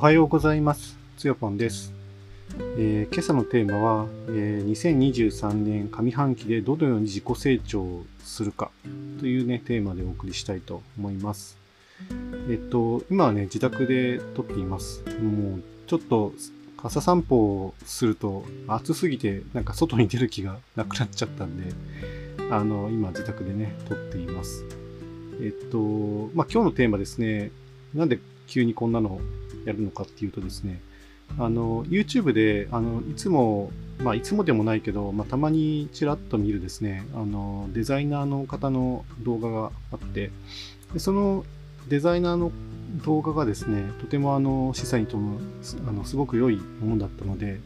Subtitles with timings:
[0.00, 0.96] おはようございます。
[1.18, 1.92] つよぽんです。
[2.78, 8.70] えー今朝のテーマは、えー2023年上半期でどのように自己成長するか
[9.18, 11.58] というね、テーマでお送りしたいと思います。
[12.48, 15.04] えっと、今はね、自宅で撮っています。
[15.20, 16.32] もう、ちょっと、
[16.82, 21.74] 朝散歩をすると暑すぎて、なんか外に出る気がなくなっちゃったんで、
[22.50, 24.64] あの、今自宅でね、撮っています。
[25.42, 27.50] えっと、まあ、今日のテーマですね、
[27.92, 28.18] なんで
[28.50, 29.20] 急にこんなの
[29.64, 30.82] やるのかっていうとですね、
[31.38, 33.70] あの、YouTube で、あの、いつも、
[34.02, 40.30] まあ、いつもでもないけど、まあ、たまにちらっと見るですね、あの、デザイナーの方の動画があって、
[40.92, 41.44] でその
[41.88, 42.50] デザイナーの
[43.04, 45.38] 動画がですね、とてもあの、示唆に富む、
[45.88, 47.60] あの、すごく良いものだったので、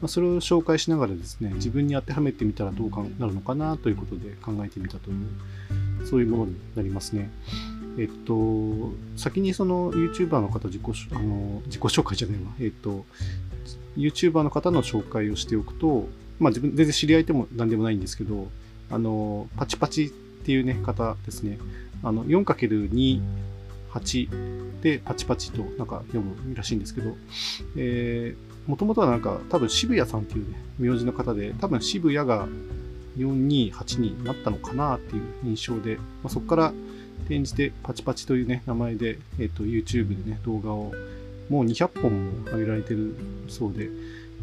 [0.00, 7.30] まあ、それを紹介しながらですね、自分に当てはめてみたらどうかなるのかなということで考えてみたという、そういうものになりますね。
[7.98, 12.50] えっと、先にその YouTuber の方自己あの自己紹介じゃないわ。
[12.60, 13.04] えっと、
[13.96, 18.48] YouTuber の方の紹介をしておくと、まあ自分全然知り合いでも何でもないんですけど、
[18.90, 21.58] あの、パチパチっていうね、方ですね。
[22.02, 23.20] あの、4×2、
[23.92, 27.16] 8でパチパチとなんか読むらしいんですけど、
[27.76, 32.46] えー、もともとはなんか多分渋谷さんっていうね、名字の方で、多分渋谷が
[33.18, 36.72] 428になったのかなっていう印象で、まあ、そこから
[37.20, 40.92] 転じてパチパチというね、名前で、えっ、と、YouTube でね、動画を
[41.48, 43.14] もう200本も上げられてる
[43.48, 43.88] そうで、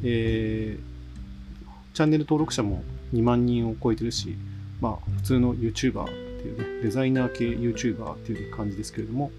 [0.04, 4.36] えー、チャンネル登録者も2万人を超えてるし、
[4.82, 9.32] まあ、普通の YouTuber っていうね、デザイナー系 YouTuber っていう感じですけれども、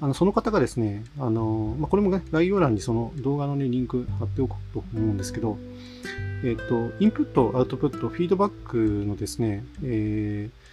[0.00, 5.58] あの、その方がですね、あの、まあ、これもね、概要欄にその動画のね、リンク貼っておこうと思うんですけど、
[6.44, 10.66] えっ、と、インプット、アウトプット、フィードバックのですね、えー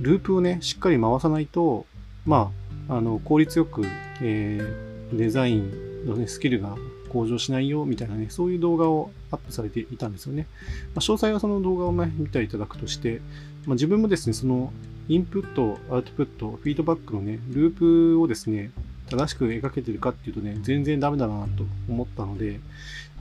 [0.00, 1.86] ループをね、しっかり回さないと、
[2.26, 2.52] ま
[2.88, 3.82] あ、あの、効率よく、
[4.20, 6.76] えーデザインのね、スキルが
[7.10, 10.46] 向上しないよ、みたいなね、そういう動画をアップされていたんですよね。
[10.94, 13.20] まあ、詳細はその動画をね、見ていただくとして、
[13.66, 14.72] まあ、自分もですね、その、
[15.08, 18.70] インプット、アウトプット、フィードバックのね、ループをですね、
[19.10, 22.60] 正しく描けてるかっていうとね、全然ダメだなと思ったので、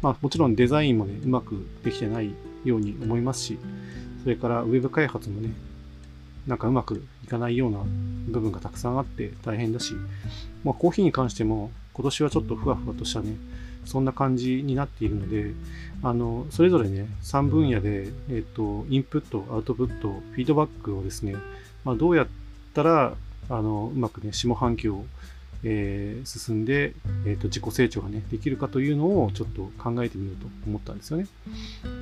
[0.01, 3.57] まあ、もちろんデザインもね、うまくできてないように思いますし、
[4.23, 5.49] それからウェブ開発もね、
[6.47, 7.79] なんかうまくいかないような
[8.27, 9.93] 部分がたくさんあって大変だし、
[10.63, 13.35] まあ、コーヒーに関しても今年はちょっとふわふわとしたね、
[13.85, 15.53] そんな感じになっているので、
[16.01, 21.35] あの、それぞれね、3分野で、えっと、インプット、アウトプット、フィードバックをですね、
[21.83, 22.27] まあ、どうやっ
[22.73, 23.13] たら、
[23.49, 25.05] あの、うまくね、下半期を、
[25.63, 26.93] えー進んで、
[27.25, 31.27] えっと、自己成長がね、できるかというのをちょっと考えてみようと思ったんですよね。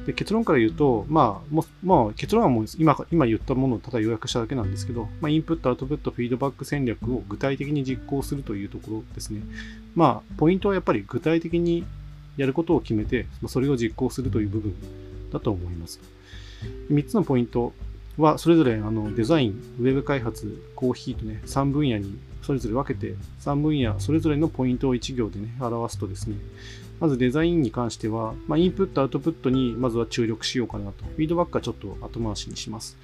[0.05, 9.41] で結論から言うと、まあ、もまあ、結論はもう今今言ったものをただ要約しただけなんですけど、まあ、インプット、アウトプット、フィードバック戦略を具体的に実行するというところですね。
[9.95, 11.83] まあ、ポイントはやっぱり具体的に
[12.37, 14.73] やることを決めて、それを実行するという部分
[15.31, 15.99] だと思います。
[16.91, 17.73] 3つのポイント
[18.17, 26.35] は、それぞれあのデザイン、ウェブ開発、コーヒーとね、3分野にそれぞれ分けて、3分野それぞれのポイントを1行でね、表すとですね、
[26.99, 31.03] まずデザインに関しては、まあ、インプット、アウトプットにまずは注力しようかなと。
[31.03, 32.97] フィードバックはちょっと後回しにします。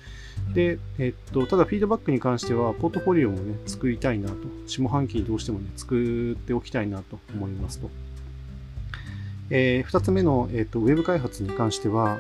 [0.54, 4.36] で、えっと、ただフィードバックに関しては、ポートフォリオもね、作りたいなと。
[4.68, 7.90] 下半期にどうしてもね、作っておきたいなと思いますと。
[9.50, 12.20] えー、2つ目の、えっと、ウェブ開発に関しては、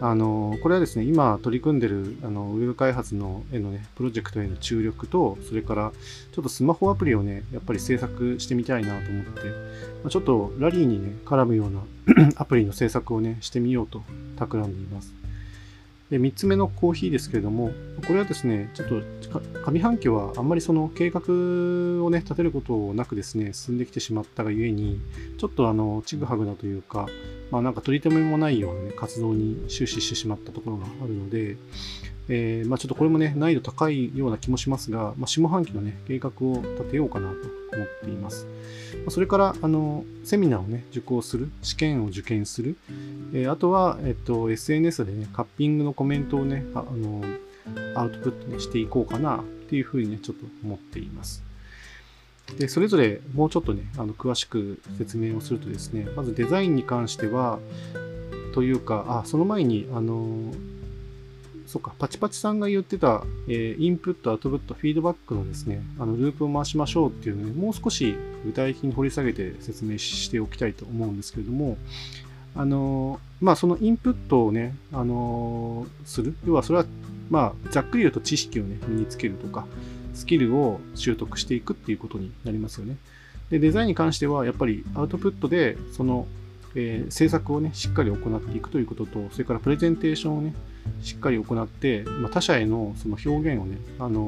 [0.00, 5.92] あのこれはですね、今取り組んでるあのウェブ開発のへのね、プロジェクトへの注力と、それから
[6.32, 9.30] ちょっとスマホアプリをね、やっぱり制作してみたいなと思って、
[10.02, 11.80] まあちょっとラリーにね、絡むような
[12.36, 14.02] アプリの制作をね、してみようと
[14.36, 15.23] 企んでいます。
[16.14, 17.72] で、3つ目のコーヒーですけれども、
[18.06, 19.02] これはですね、ちょっと
[19.66, 21.20] 上半期はあんまりその計画
[22.04, 25.00] をね、立てることなくですね、進んできてしまったがゆえに、
[25.38, 27.08] ちょっとあの、ちぐはぐなというか、
[27.50, 31.56] まあなんか取り留めもないような、ね、活動に終始してしまったところがあるので、
[32.28, 37.36] えーまあちょっとこれもね、難易度高いような気もしますが、まあ、下半期のね、計画を立てようかなと
[37.76, 38.46] 思っています。
[38.96, 42.76] まあそれから、あの、セミナーをね、受講する、試験を受験する、
[43.32, 47.22] えーあとは、えっと、SNS でね、カッピングのコメントをね、ああの、
[47.94, 51.42] アウトプットね、していこうかな、っていうふうにね、ちょっと思っています。
[52.58, 57.58] で、それぞれもうちょっとね、あの、詳しく説明をするとですね、まずデザインに関しては、
[58.54, 60.52] というか、あ、その前に、あの、
[61.66, 68.14] そっか、パチパチさんが言ってた、えーインプット、アウトプット、フィードバックのですね、あの、ループを回しましょうっていうのをね、もう少し
[68.44, 71.78] 具体的に掘り下げて説明しておきたいと思うんですけれども、
[72.54, 76.34] あの、まあ、そのインプットをね、あの、する。
[76.46, 76.86] 要は、それは、
[77.30, 79.66] まあ、ざっくり言うと知識をね、身につけるとか、
[80.14, 82.96] スキルを習得していくっていうことになりますよね。
[83.50, 86.26] で、デザインに関しては、やっぱりアウトプットで、その、
[86.76, 90.54] えー、制作をね、しっかり行っていくということと、それからプレゼンテーションをね、
[91.02, 94.20] しっかり行って、まあ、他者へのその表現をね、あの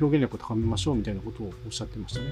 [0.00, 2.26] 表現力を高めましょうみたいなことをおっしゃってましたね。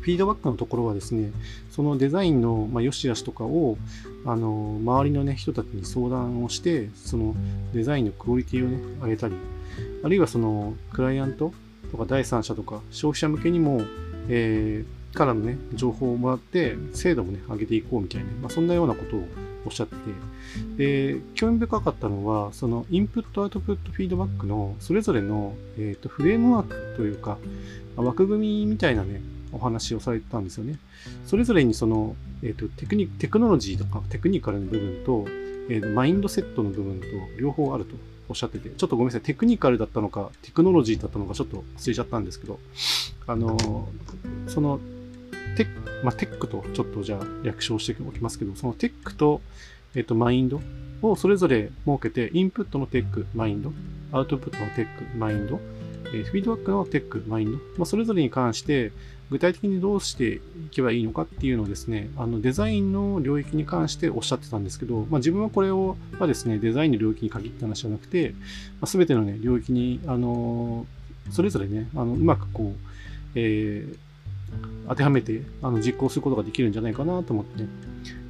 [0.00, 1.30] フィードバックのところはですね、
[1.70, 3.78] そのデザインの、まあ、良し悪しとかを、
[4.26, 7.36] あの周りの、ね、人たちに相談をして、その
[7.72, 9.34] デザインのクオリティをね、上げたり、
[10.02, 11.52] あるいはそのクライアント
[11.92, 13.82] とか第三者とか消費者向けにも、
[14.28, 19.24] えー、からのね、情報をもらって、精度もね、上げていこうみたいな、まあ、そんなようなことを
[19.64, 19.96] おっしゃって
[20.76, 27.38] て、で、興味深かったのは、そのインプット、アウトプット、フィードバックのそれぞれの、えーと、フレームワークというか、
[27.96, 29.20] 枠組みみたいなね、
[29.52, 30.78] お話をされてたんですよね。
[31.26, 35.24] それぞれにその、えーと、テクニテクノロジーとかテクニカルの部分と、
[35.68, 37.06] えーと、マインドセットの部分と
[37.38, 37.94] 両方あると
[38.28, 42.58] おっしゃってて、ちょっとごめんなさい、テクニカルだったのか、テクノロジーだったのか、ちょっと忘れちゃったんですけど、
[43.26, 43.88] あの、
[44.48, 44.80] その
[45.56, 49.40] テック、まあ、テックとちょっとじゃあ略称しておきますけど、そのテックと、
[49.94, 50.60] えっと、マインド
[51.02, 53.72] をそれぞれ設けて、インプットのテック、マインド、
[54.12, 55.60] アウトプットのテック、マインド、
[56.06, 58.92] えー、フィードバックのテック、マインド、まあ、それぞれに関して、
[59.30, 68.30] 具体的にどうしていけばいいのかっていうのをですね、あのデザインの領域に関しておっしゃってたんですけど、まあ、自分はこれをはですね、デザインの領域に限った話じゃなくて、
[68.80, 70.86] まあ、全ての、ね、領域に、あの
[71.30, 72.88] それぞれね、あのうまくこう、
[73.34, 73.96] えー、
[74.88, 77.68] 当てはめてあの実行することができるんじゃないかなと思って、ね、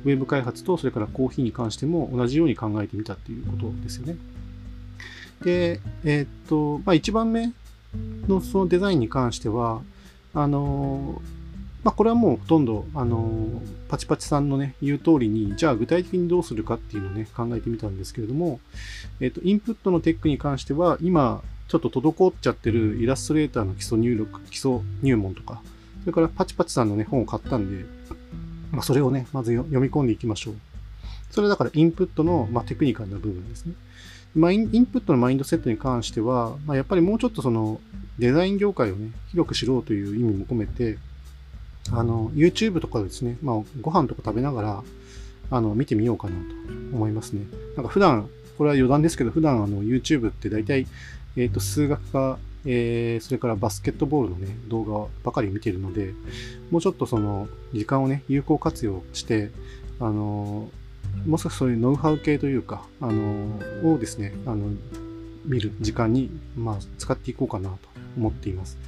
[0.05, 4.17] ウェブ開発とそれからコーヒーに関しても同じように考えてみたっていうことですよね。
[5.43, 7.53] で、えー、っと、まあ、1番目
[8.29, 9.83] のそのデザインに関しては、
[10.33, 11.21] あの
[11.85, 18.59] まあ、これはもうほとんど、あのパチパチさんのね、言う通りに、じゃあ具体的にどうするかっていうのをね、考えてみたんですけれども、
[19.21, 25.63] えっ、と、インプットのテックに関しては、今、ちょっと滞っちゃってるイラストレーターの基礎入力、基礎入門とか、
[26.05, 27.85] それからパチパチさんのね、本を買ったんで、
[28.71, 30.55] まあ、それをね、まず読み込んでいきましょう。
[31.31, 33.75] それだからインプットの、まあ、テクニカルな部分ですね。
[34.37, 37.81] まあ、インプットのマインドセットに関しては、まあ、やっぱりもうちょっとその
[38.19, 40.99] デザイン業界をね、広く知ろうという意味も込めて、
[41.93, 44.85] あの、YouTube とかですね、まあ、ご飯とか食べながら、
[45.51, 46.41] あの、見てみようかなと
[46.95, 47.47] 思いますね。
[47.77, 48.29] なんか普段、
[48.59, 50.87] これは余談ですけど、普段あの YouTube って大体、
[51.37, 56.15] えっ、ー、と、数学かえー、それからバスケットボールのね、動画ばかり見てるので、
[56.71, 59.51] もうちょっとその、時間をね、有効活用して、
[60.01, 60.71] あの、
[61.27, 64.69] もう少しそういうノウハウ系というか、あの、をですね、あの、
[65.45, 67.77] 見る時間に、まあ、使っていこうかなと
[68.17, 68.79] 思っています。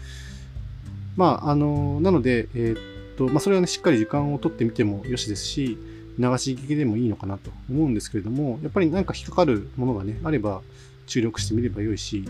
[1.17, 5.79] まあ、あの、なので、えー、っと、まあ、それはね、しっかり時間をとってみてもよしですし、
[6.19, 10.63] 流し聞きでもいいのかなと思うんですけれども、やっぱり何か引っかかるものがね、あれば、
[11.07, 12.25] 注力してみればよいし、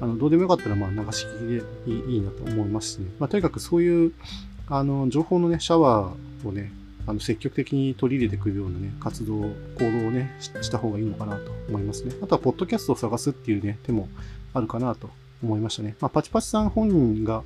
[0.00, 3.06] あのどうでもよかったらまあ流し聞きでいいいいなと思いますしね。
[3.18, 4.12] まあ、とにかくそういう
[4.68, 6.72] あの情報のね、シャワーをね、
[7.06, 12.14] あの積極的に取り入れてくるようなね、活動、行動をねした方がいいのかなと思いますね。
[12.22, 14.08] あとは、ポッドキャストを探すっていうね、手も
[14.54, 15.10] あるかなと
[15.42, 15.96] 思いましたね。
[16.00, 17.42] まあ、パチパチさん本人が、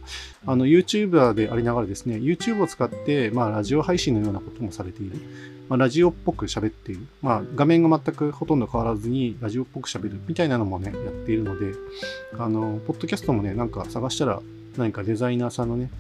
[0.46, 5.16] あの、YouTuber でありながらですね、YouTube を使って、まあ、ラジオ配信のようなこともされている。
[5.68, 7.06] まあ、ラジオっぽく喋っている。
[7.22, 11.72] まあ、画面が全くほとんど変わらずに、ラジオっぽく喋るみたいなのもね、やっているので、
[12.38, 14.40] あの、ポッドキャストもね、なんか探したら、
[14.76, 15.90] 何かデザイナーさんのね、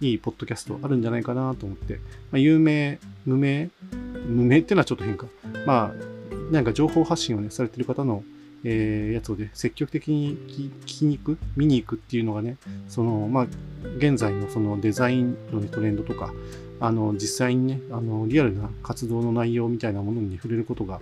[0.00, 1.96] いいポッドキャストあるんじゃないかなと思って、
[2.30, 3.70] まあ、有名、無名、
[4.26, 5.26] 無名っていうのはちょっと変か。
[5.66, 8.24] まあ、なんか情報発信をね、されている方の、
[8.64, 12.56] えー、やつをね、積極的に聞きに行く、見に行くっていうのがね、
[12.88, 13.46] その、まあ、
[13.98, 16.32] 現在のそのデザインの、ね、トレンドとか、
[16.82, 20.98] あの、実際にね、あの、リアルな活動の内容みたいなものに触れることが、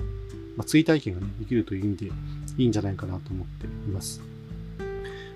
[0.56, 2.12] まあ、追体験がね、できるという意味で
[2.58, 4.20] いいんじゃないかなと思っています。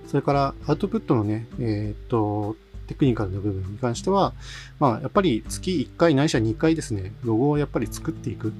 [0.07, 2.57] それから、アウトプットのね、えー、っと、
[2.89, 4.35] テクニカルな部分に関しては、
[4.79, 8.53] まあ、やっぱり月1回ないしは2回ですね、ロゴをやっぱり作っていく。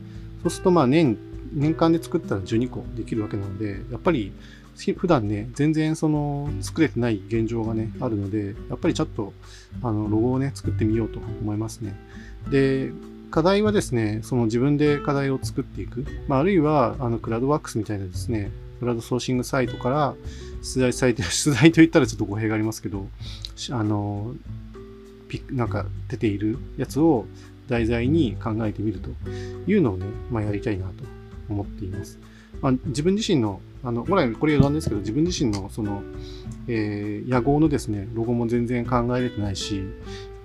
[0.43, 1.19] そうすると、まあ、年、
[1.53, 4.33] 年間で作ったら12個できるわけなので、やっぱり
[4.97, 9.33] 普段ね、全然その作れてない現状がね、あるので、やっぱりちょっと
[9.83, 11.95] あのロゴをね、作ってみようと思いますね。
[12.51, 12.91] で、
[13.31, 16.07] 課題はですね、その自分で課題を作っていく。
[16.29, 20.15] まあ、あるいは、あの、クラウドワークスみたいなですね、クラウドソーシングサイトから
[20.63, 23.09] 出題されて、 出題と言ったらちょっと語弊がありますけど、
[23.71, 24.35] あの、
[25.29, 27.27] ピなんか出ているやつを
[27.69, 29.11] 題材に考えてみると
[29.67, 30.93] いうのをね、まあ、やりたいなと
[31.49, 32.19] 思っています。
[32.61, 36.03] まあ、自分自身のあの、ほらこれ余談ですけど、自分自身のその、
[36.69, 39.83] えー、野号のですね、ロゴも全然考えれてないし、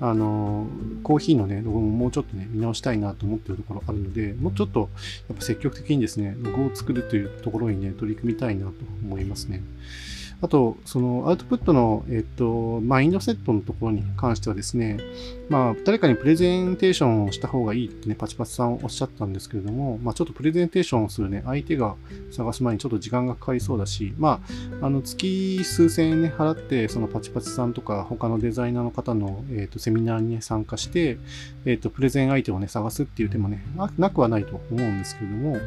[0.01, 0.67] あの、
[1.03, 4.89] コーヒーのね、ロゴももうちょっとね、見直したいなと思ってるところあるので、もうちょっと、
[5.29, 8.73] やっぱ積極的にですね、ロゴを作るというところにね、取り組みたいなと
[9.03, 9.61] 思いますね。
[10.41, 14.97] あと、そのアウトプットの、えっと、マインドセットのところに関してはですね、
[15.49, 21.95] まあ、誰かにプレゼンテーションをした方がいいってね、パチパチさんおっしゃったんですけれども、まあ、ちょっとプレゼンテーションをするね、相手が
[22.31, 24.41] 探す前にちょっと時間がかかりそうだし、ま
[24.81, 31.17] あ、あの、月数千円ね、払って、そのパチパチさんとか、他のデザイナーの方の、えっと、セミナーにね、参加して、
[31.65, 33.65] えっと、プレゼン相手をね、探すっていう手もね、
[33.97, 35.57] なくはないと思うんですけれども、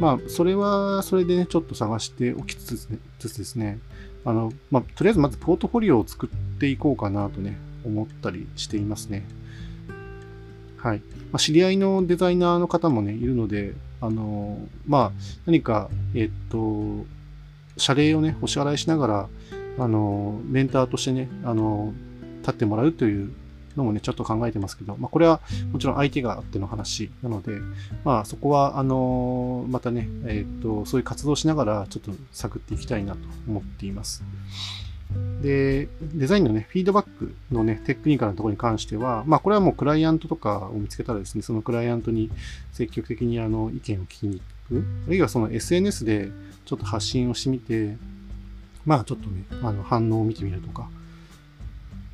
[0.00, 2.88] まあ、それは、それでね、ちょっと探しておきつつ
[3.38, 3.78] ですね、
[4.24, 9.26] あの、まあ、とりあえずまずポートフォリオを作っていこうかなとね、思ったりしていますね。
[10.78, 11.02] はい。
[11.30, 15.12] まあ、知り合いのデザイナーの方もね、いるので、あの、まあ、
[15.44, 17.04] 何か、えっと、
[17.76, 19.28] 謝礼をね、お支払いしながら、
[19.78, 21.92] あの、メンターとしてね、あの、
[22.40, 23.32] 立ってもらうという
[23.76, 25.40] のもね、ちょっと考えてますけど、まあ、これは
[25.72, 27.52] もちろん相手があっての話なので、
[28.04, 34.22] まあ、そこは、あのまたね、えっ、と、そういう活動しながら、ちょっと探っていきたいなと思っています。
[35.42, 42.30] で、デザインのね、フィードバックのね、テクニカルなところに関しては、まあ、これはもうクライアントとかを見つけたらですね、そのクライアントに
[42.72, 46.30] 積極的にあの意見を聞きに行く、あるいはその SNS で
[46.64, 47.96] ちょっと発信をしてみて、
[48.84, 50.88] まあ、ちょっとね、あの反応を見てみるとか、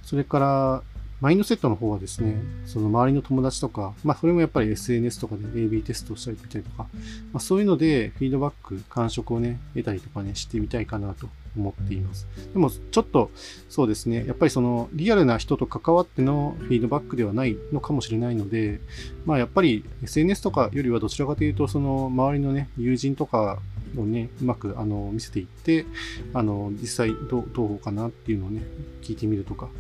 [0.02, 0.82] それから、
[1.20, 6.86] マインドセットの方はですね、その周りの友達とか、まあそれもやっぱり SNS とかで AB テストをしたりみたりとか、
[7.32, 12.26] まあそういうのでフィードバック、感触をね、得たりとかね、してみたいかなと思っています。
[12.52, 13.30] でもちょっと
[13.70, 18.80] そうですね、やっぱりそのリアルな人と関わってのフィードバックではないのかもしれないので、
[19.24, 23.58] まあやっぱり SNS とかよりはどちらかというと、その周りのね、友人とか
[23.96, 25.86] をね、うまくあの見せていって、
[26.34, 28.62] あの実際どうどうかなっていうのをね、
[29.00, 29.70] 聞いてみるとか、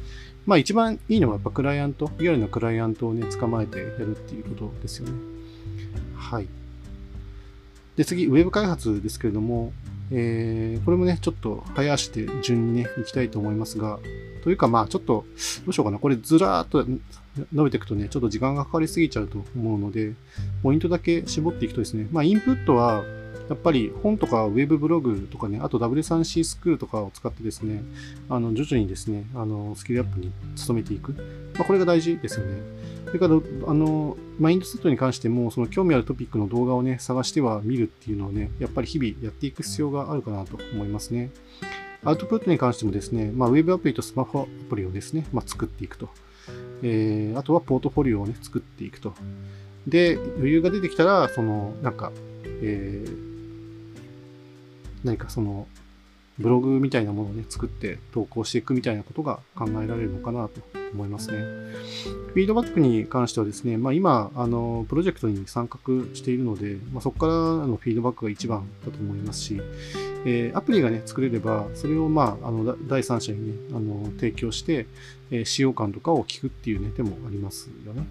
[0.46, 5.12] まあ一番いいのはやっぱクライアント、リアルなクライアントをね、捕まえてやるっていうことですよね。
[6.16, 6.46] はい。
[7.96, 9.72] で、次、ウェブ開発ですけれども、
[10.12, 13.98] えー、これもね、ちょっと早足で順にね、行きたいと思いますが、
[14.44, 15.24] というかまあちょっと、
[15.64, 15.98] どうしようかな。
[15.98, 16.86] これずらーっと
[17.52, 20.12] 伸びていくとね、ちょっと時間がかかりすぎちゃうと思うので、
[20.62, 23.02] ポイントだけ絞っていくとですね、まあインプットは、
[23.48, 27.82] やっぱり本とかウェブブログとかね、あと W3C スクールとかを使ってですね、
[28.28, 30.32] あの徐々にですね、あのスキルアップに
[30.66, 31.12] 努めていく。
[31.54, 32.62] まあ、これが大事ですよね。
[33.06, 33.34] それから、
[33.68, 41.30] あの、マインドセットに関しても、その興味あるトピックの動画をね、探しては見るっていうのをね、やっぱり日々やっていく必要があるかなと思いますね。
[42.04, 46.08] アウトプットに関してもですね、まあ、ウェブアプリとスマホアプリをですね、まあ、作っていくと。
[46.82, 49.14] えー、あとはポートフォリオをね、作っていくと。
[49.86, 52.12] で、余裕が出てきたら、その、なんか、
[52.44, 53.35] えー、
[55.06, 55.66] 何かその
[56.38, 60.60] ブログみたいなものをね、作って投稿していくみたいなことが考えられるのかなと
[60.92, 61.38] 思いますね。
[61.38, 65.78] フィードバックに関してはですね、まあ今、あの、プロジェクトに参画
[66.14, 69.62] しているので、まあ、そこからのフィードバックが一番だと思いますし、
[70.26, 74.86] えー、アプリがね、作れれば、それをまあ、あの、第三者にね、あの、提供して、
[75.30, 78.06] えー、使用感とかを聞くっていうね、手もありますよね。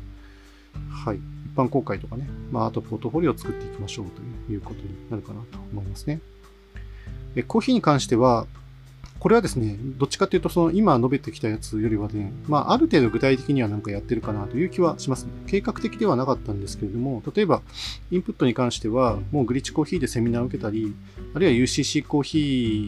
[0.89, 1.17] はい。
[1.17, 1.21] 一
[1.55, 4.05] 般公開とかね、まあ、あとポートフォリオを作っていきましょう
[4.47, 6.19] ということになるかなと思いますね。
[7.44, 8.48] コーヒーに関しては、
[9.19, 15.31] これはですね、どっちかというと、その今述べてきたやつよりはね、まあ、ある程度具体的にはなんかやってるかなという気はしますね。
[15.48, 17.62] 計画的ではなかったんですけれども、例えば、
[18.12, 20.93] インプットに関しては、もうグリッチコーヒーでセミナーを受けたり、
[21.34, 22.38] あるいは UCC コーヒ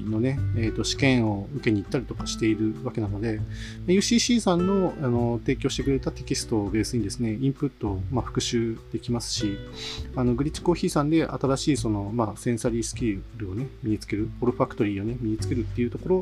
[0.06, 3.40] ーのね、えー、と試験を受けに行ったりとかしているわけなので、
[3.88, 9.58] UCC さんのあの提供してくれたテキストをベースにですね、インプットをまあ復習できますし、
[10.16, 16.17] あのグリッチコーヒーさんで新しいその、まあ、センサリースキルをね、身につける、オルファクトリーをね、身につけるっていうところ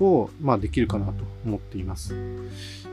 [0.00, 1.12] を、まあ、できるかなと
[1.44, 2.14] 思っています。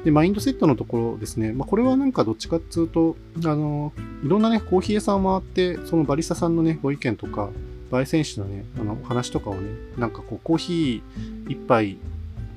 [0.04, 1.51] で、マインドセットのところですね。
[1.51, 7.50] まあ、これはなんかどっちかっていうと、あの、いろんなね、コーヒー屋さんを回って、そのバリスタさんのね、ご意見とか、
[7.92, 11.98] 焙煎士のね、あの、話とかをね、なんかこう、コーヒー一杯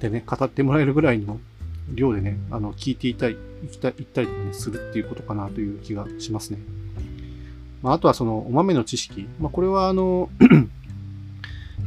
[0.01, 1.39] でね、語ってもらえるぐらいの
[1.95, 6.59] 量でね、あの、聞いていたい、行きたい、行ったりとかね、するっていうことかなという気がしますね。
[7.83, 9.27] まあ、あとはその、お豆の知識。
[9.41, 10.29] まあ、これはあの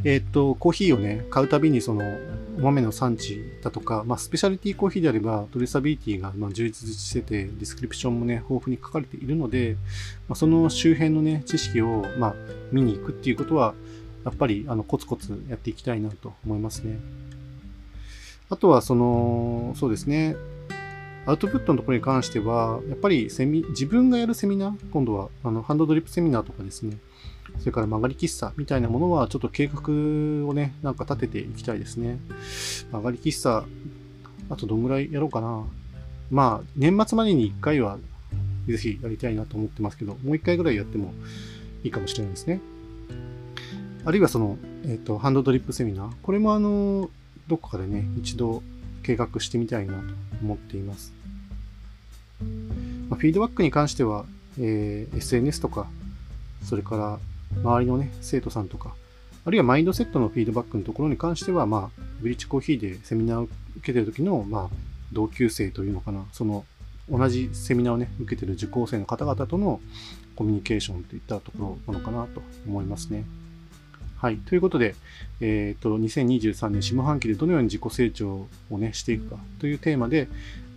[0.03, 2.03] えっ、と、コーヒーをね、買うたびにその、
[2.57, 9.77] お豆の産地だとか、まあ、スペシャリティコーヒーであれば、トレーサビリティがま充実してて、ディスクリプションもね、豊富に書かれているので、
[10.27, 12.35] まあ、その周辺のね、知識を、まあ、
[12.71, 13.73] 見に行くっていうことは、
[14.25, 16.99] やっぱり、あの、コツコツやっていきたいなと思いますね。
[18.49, 20.35] あとは、その、そうですね、
[21.25, 26.97] アウトプットのところに関しては、やっぱりセミ、自分がやるセミナー、今度は、あの、ハンドドリップセミナーとかですね、
[27.59, 29.81] それから曲がり喫茶みたいなものはちょっと計画
[30.47, 32.19] をね、なんか立てていきたいですね。
[32.91, 33.65] 曲がり喫茶、
[34.49, 35.63] あとどんぐらいやろうかな。
[36.31, 37.97] まあ、年末までに1回は
[38.67, 41.13] ぜひやりたいなと思ってますけど、もう1回ぐらいやっても
[41.83, 42.61] いいかもしれないですね。
[44.05, 46.11] あるいはその、えっ、と、ハンドドリップセミナー。
[46.23, 47.09] これもあの、
[47.47, 48.63] どこかでね、一度
[49.03, 50.01] 計画してみたいなと
[50.41, 51.13] 思っています。
[53.09, 54.25] まあ、フィードバックに関しては、
[54.59, 55.87] えー、SNS とか、
[56.63, 57.19] それから
[57.63, 58.93] 周りのね、生徒さんとか、
[59.45, 63.51] あるいはマインドセットのフィードバックのところに関しては、まあ、ブリッジコーヒーでセミナーを受
[63.83, 64.75] けてる時の、まあ、
[65.11, 66.65] 同級生というのかな、その、
[67.09, 69.81] 同じセミナーをね、受けてる受講生の方々との
[70.35, 73.25] コミュニケーションといったところなのかなと思いますね。
[74.17, 74.37] はい。
[74.37, 74.95] ということで、
[75.39, 80.27] えっ、ー、と、2023年下半期でどのように自己成長をね、していくかというテーマで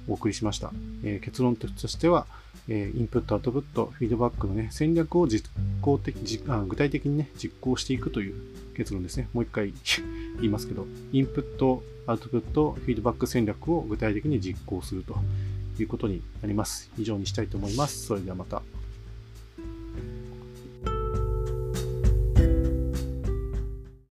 [0.08, 0.72] お送りしました。
[1.04, 2.26] えー、結論としては、
[2.68, 5.50] え、インプット、アウトプット、フィードバックのね、戦略を実
[5.82, 6.16] 行的
[6.48, 8.34] あ、具体的にね、実行していくという
[8.74, 9.28] 結論ですね。
[9.32, 9.72] もう一回
[10.40, 15.16] 言いますけど、インプット、アウトプット、フィードバック戦略を具体的に実行すると
[15.78, 16.90] いうことになります。
[16.98, 18.06] 以上にしたいと思います。
[18.06, 18.62] それではまた。